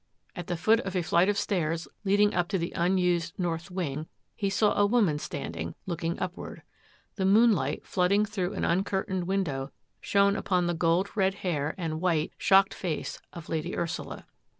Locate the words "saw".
4.49-4.73